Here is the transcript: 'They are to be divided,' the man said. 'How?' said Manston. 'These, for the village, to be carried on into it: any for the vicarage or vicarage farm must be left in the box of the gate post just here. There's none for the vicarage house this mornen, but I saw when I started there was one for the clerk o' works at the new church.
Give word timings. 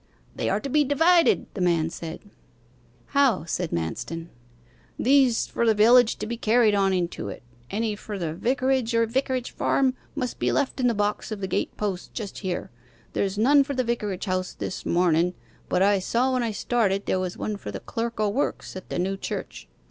'They 0.35 0.49
are 0.49 0.59
to 0.59 0.67
be 0.67 0.83
divided,' 0.83 1.45
the 1.53 1.61
man 1.61 1.87
said. 1.87 2.21
'How?' 3.09 3.43
said 3.45 3.69
Manston. 3.69 4.29
'These, 4.97 5.45
for 5.45 5.63
the 5.63 5.75
village, 5.75 6.15
to 6.15 6.25
be 6.25 6.37
carried 6.37 6.73
on 6.73 6.91
into 6.91 7.29
it: 7.29 7.43
any 7.69 7.95
for 7.95 8.17
the 8.17 8.33
vicarage 8.33 8.95
or 8.95 9.05
vicarage 9.05 9.51
farm 9.51 9.93
must 10.15 10.39
be 10.39 10.51
left 10.51 10.79
in 10.79 10.87
the 10.87 10.95
box 10.95 11.31
of 11.31 11.39
the 11.39 11.45
gate 11.47 11.77
post 11.77 12.15
just 12.15 12.39
here. 12.39 12.71
There's 13.13 13.37
none 13.37 13.63
for 13.63 13.75
the 13.75 13.83
vicarage 13.83 14.25
house 14.25 14.53
this 14.55 14.87
mornen, 14.87 15.35
but 15.69 15.83
I 15.83 15.99
saw 15.99 16.33
when 16.33 16.41
I 16.41 16.49
started 16.51 17.05
there 17.05 17.19
was 17.19 17.37
one 17.37 17.55
for 17.55 17.69
the 17.69 17.79
clerk 17.79 18.19
o' 18.19 18.27
works 18.27 18.75
at 18.75 18.89
the 18.89 18.97
new 18.97 19.17
church. 19.17 19.67